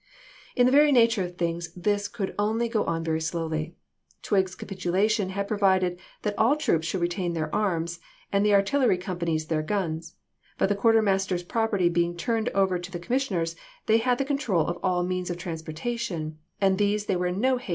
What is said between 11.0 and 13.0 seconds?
master's property being turned over to the